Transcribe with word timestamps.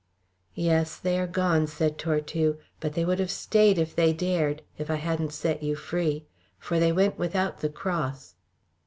"Yes, 0.55 0.97
they 0.97 1.19
are 1.19 1.27
gone," 1.27 1.67
said 1.67 1.99
Tortue, 1.99 2.57
"but 2.79 2.93
they 2.93 3.05
would 3.05 3.19
have 3.19 3.29
stayed 3.29 3.77
if 3.77 3.95
they 3.95 4.13
dared, 4.13 4.63
if 4.79 4.89
I 4.89 4.95
hadn't 4.95 5.31
set 5.31 5.61
you 5.61 5.75
free, 5.75 6.25
for 6.57 6.79
they 6.79 6.91
went 6.91 7.19
without 7.19 7.59
the 7.59 7.69
cross." 7.69 8.33